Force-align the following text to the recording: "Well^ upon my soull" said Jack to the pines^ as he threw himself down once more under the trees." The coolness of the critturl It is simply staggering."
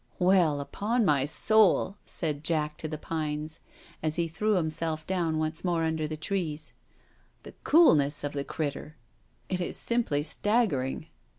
"Well^ 0.19 0.59
upon 0.59 1.05
my 1.05 1.25
soull" 1.25 1.93
said 2.17 2.43
Jack 2.43 2.75
to 2.79 2.87
the 2.87 2.97
pines^ 2.97 3.59
as 4.01 4.15
he 4.15 4.27
threw 4.27 4.55
himself 4.55 5.05
down 5.05 5.37
once 5.37 5.63
more 5.63 5.83
under 5.83 6.07
the 6.07 6.17
trees." 6.17 6.73
The 7.43 7.53
coolness 7.63 8.23
of 8.23 8.33
the 8.33 8.43
critturl 8.43 8.93
It 9.47 9.61
is 9.61 9.77
simply 9.77 10.23
staggering." 10.23 11.05